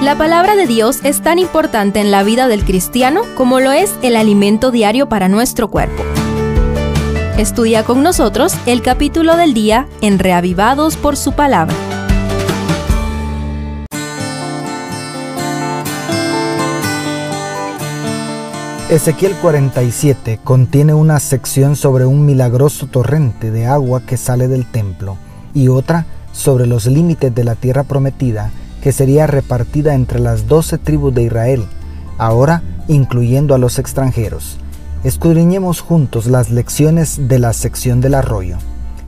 [0.00, 3.92] La palabra de Dios es tan importante en la vida del cristiano como lo es
[4.02, 6.04] el alimento diario para nuestro cuerpo.
[7.36, 11.74] Estudia con nosotros el capítulo del día en Reavivados por su palabra.
[18.90, 25.16] Ezequiel 47 contiene una sección sobre un milagroso torrente de agua que sale del templo
[25.54, 28.52] y otra sobre los límites de la tierra prometida
[28.82, 31.64] que sería repartida entre las doce tribus de Israel,
[32.18, 34.58] ahora incluyendo a los extranjeros.
[35.04, 38.58] Escudriñemos juntos las lecciones de la sección del arroyo.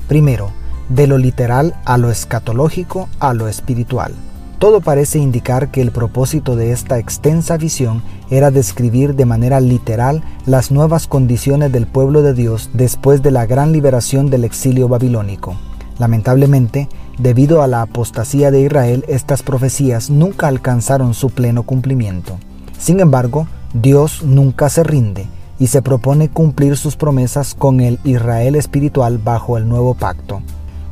[0.09, 0.51] Primero,
[0.89, 4.13] de lo literal a lo escatológico a lo espiritual.
[4.59, 10.23] Todo parece indicar que el propósito de esta extensa visión era describir de manera literal
[10.45, 15.57] las nuevas condiciones del pueblo de Dios después de la gran liberación del exilio babilónico.
[15.99, 16.89] Lamentablemente,
[17.23, 22.39] debido a la apostasía de Israel, estas profecías nunca alcanzaron su pleno cumplimiento.
[22.79, 25.27] Sin embargo, Dios nunca se rinde
[25.59, 30.41] y se propone cumplir sus promesas con el Israel espiritual bajo el nuevo pacto.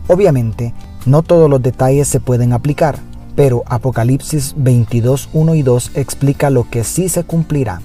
[0.06, 0.75] Obviamente,
[1.06, 2.99] no todos los detalles se pueden aplicar,
[3.34, 7.81] pero Apocalipsis 22, 1 y 2 explica lo que sí se cumplirá.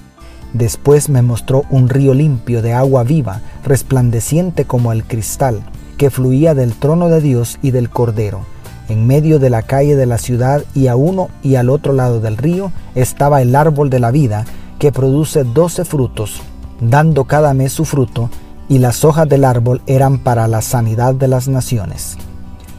[0.52, 5.64] Después me mostró un río limpio de agua viva, resplandeciente como el cristal,
[5.97, 8.41] que fluía del trono de Dios y del Cordero.
[8.89, 12.19] En medio de la calle de la ciudad y a uno y al otro lado
[12.19, 14.45] del río estaba el árbol de la vida,
[14.80, 16.41] que produce doce frutos,
[16.81, 18.30] dando cada mes su fruto,
[18.67, 22.17] y las hojas del árbol eran para la sanidad de las naciones.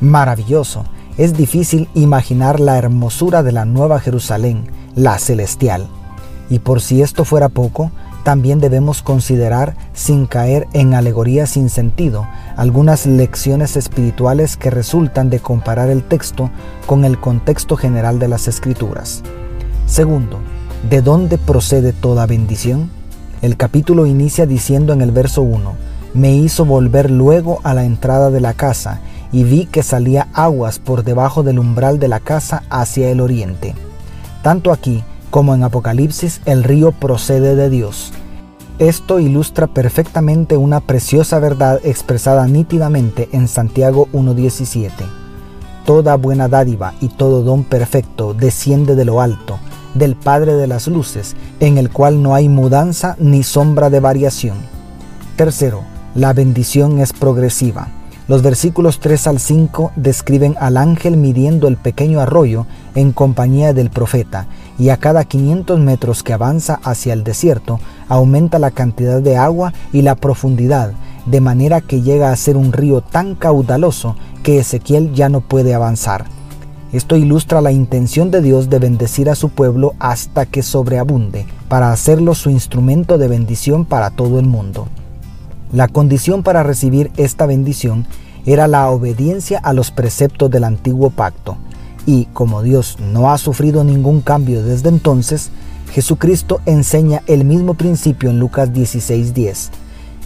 [0.01, 0.85] Maravilloso,
[1.17, 5.87] es difícil imaginar la hermosura de la nueva Jerusalén, la celestial.
[6.51, 7.91] Y por si esto fuera poco,
[8.25, 15.41] también debemos considerar, sin caer en alegorías sin sentido, algunas lecciones espirituales que resultan de
[15.41, 16.51] comparar el texto
[16.87, 19.23] con el contexto general de las escrituras.
[19.87, 20.39] Segundo,
[20.89, 22.91] ¿de dónde procede toda bendición?
[23.43, 25.75] El capítulo inicia diciendo en el verso 1,
[26.15, 29.01] me hizo volver luego a la entrada de la casa
[29.33, 33.75] y vi que salía aguas por debajo del umbral de la casa hacia el oriente.
[34.43, 38.13] Tanto aquí como en Apocalipsis, el río procede de Dios.
[38.79, 44.93] Esto ilustra perfectamente una preciosa verdad expresada nítidamente en Santiago 1.17.
[45.85, 49.59] Toda buena dádiva y todo don perfecto desciende de lo alto,
[49.95, 54.59] del Padre de las Luces, en el cual no hay mudanza ni sombra de variación.
[55.35, 55.81] Tercero,
[56.15, 57.89] la bendición es progresiva.
[58.27, 63.91] Los versículos 3 al 5 describen al ángel midiendo el pequeño arroyo en compañía del
[63.91, 64.47] profeta,
[64.79, 69.75] y a cada 500 metros que avanza hacia el desierto, aumenta la cantidad de agua
[69.93, 70.93] y la profundidad,
[71.27, 75.75] de manera que llega a ser un río tan caudaloso que Ezequiel ya no puede
[75.75, 76.25] avanzar.
[76.95, 81.93] Esto ilustra la intención de Dios de bendecir a su pueblo hasta que sobreabunde, para
[81.93, 84.89] hacerlo su instrumento de bendición para todo el mundo.
[85.75, 88.07] La condición para recibir esta bendición
[88.47, 91.57] era la obediencia a los preceptos del antiguo pacto.
[92.07, 95.51] Y como Dios no ha sufrido ningún cambio desde entonces,
[95.91, 99.71] Jesucristo enseña el mismo principio en Lucas 16:10.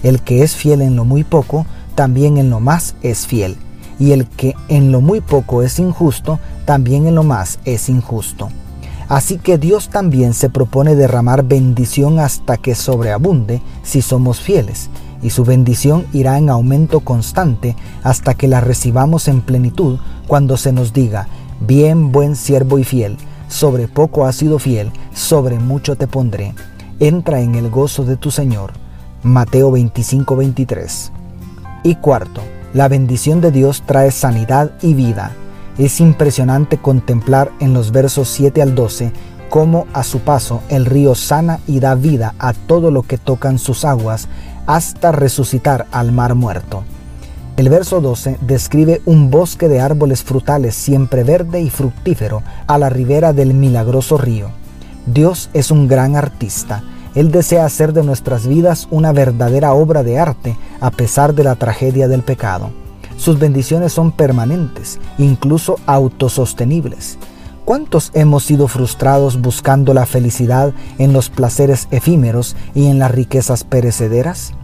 [0.02, 1.64] El que es fiel en lo muy poco,
[1.94, 3.56] también en lo más es fiel.
[3.98, 8.50] Y el que en lo muy poco es injusto, también en lo más es injusto.
[9.08, 14.90] Así que Dios también se propone derramar bendición hasta que sobreabunde si somos fieles
[15.22, 20.72] y su bendición irá en aumento constante hasta que la recibamos en plenitud cuando se
[20.72, 21.28] nos diga,
[21.60, 23.16] bien buen siervo y fiel,
[23.48, 26.54] sobre poco has sido fiel, sobre mucho te pondré,
[27.00, 28.72] entra en el gozo de tu Señor.
[29.22, 31.10] Mateo 25-23.
[31.82, 32.40] Y cuarto,
[32.72, 35.32] la bendición de Dios trae sanidad y vida.
[35.76, 39.12] Es impresionante contemplar en los versos 7 al 12
[39.48, 43.58] cómo a su paso el río sana y da vida a todo lo que tocan
[43.58, 44.28] sus aguas
[44.68, 46.84] hasta resucitar al mar muerto.
[47.56, 52.88] El verso 12 describe un bosque de árboles frutales siempre verde y fructífero a la
[52.90, 54.50] ribera del milagroso río.
[55.06, 56.84] Dios es un gran artista.
[57.14, 61.56] Él desea hacer de nuestras vidas una verdadera obra de arte a pesar de la
[61.56, 62.70] tragedia del pecado.
[63.16, 67.18] Sus bendiciones son permanentes, incluso autosostenibles.
[67.68, 73.62] ¿Cuántos hemos sido frustrados buscando la felicidad en los placeres efímeros y en las riquezas
[73.62, 74.54] perecederas?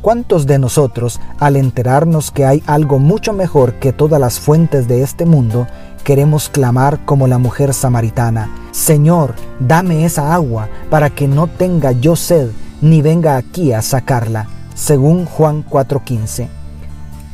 [0.00, 5.04] ¿Cuántos de nosotros, al enterarnos que hay algo mucho mejor que todas las fuentes de
[5.04, 5.68] este mundo,
[6.02, 12.16] queremos clamar como la mujer samaritana, Señor, dame esa agua para que no tenga yo
[12.16, 12.48] sed
[12.80, 16.48] ni venga aquí a sacarla, según Juan 4:15?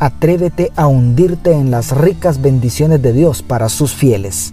[0.01, 4.53] Atrévete a hundirte en las ricas bendiciones de Dios para sus fieles.